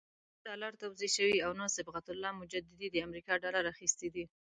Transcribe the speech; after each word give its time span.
نه 0.35 0.41
ډالر 0.47 0.71
توزیع 0.81 1.11
شوي 1.17 1.37
او 1.45 1.51
نه 1.59 1.65
صبغت 1.77 2.05
الله 2.11 2.31
مجددي 2.41 2.87
د 2.91 2.97
امریکا 3.07 3.33
ډالر 3.43 3.63
اخیستي 3.73 4.09
دي. 4.15 4.25